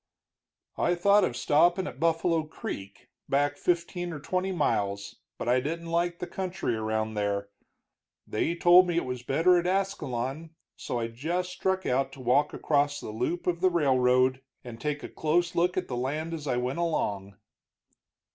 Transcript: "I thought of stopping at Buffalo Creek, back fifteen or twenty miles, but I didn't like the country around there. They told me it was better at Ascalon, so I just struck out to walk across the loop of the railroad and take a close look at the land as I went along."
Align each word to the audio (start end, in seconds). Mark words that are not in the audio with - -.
"I 0.79 0.95
thought 0.95 1.23
of 1.23 1.37
stopping 1.37 1.85
at 1.85 1.99
Buffalo 1.99 2.41
Creek, 2.41 3.11
back 3.29 3.55
fifteen 3.55 4.11
or 4.11 4.19
twenty 4.19 4.51
miles, 4.51 5.17
but 5.37 5.47
I 5.47 5.59
didn't 5.59 5.91
like 5.91 6.17
the 6.17 6.25
country 6.25 6.75
around 6.75 7.13
there. 7.13 7.49
They 8.25 8.55
told 8.55 8.87
me 8.87 8.97
it 8.97 9.05
was 9.05 9.21
better 9.21 9.59
at 9.59 9.67
Ascalon, 9.67 10.55
so 10.75 10.97
I 10.97 11.07
just 11.07 11.51
struck 11.51 11.85
out 11.85 12.11
to 12.13 12.19
walk 12.19 12.51
across 12.51 12.99
the 12.99 13.11
loop 13.11 13.45
of 13.45 13.61
the 13.61 13.69
railroad 13.69 14.41
and 14.63 14.81
take 14.81 15.03
a 15.03 15.07
close 15.07 15.53
look 15.53 15.77
at 15.77 15.87
the 15.87 15.95
land 15.95 16.33
as 16.33 16.47
I 16.47 16.57
went 16.57 16.79
along." 16.79 17.35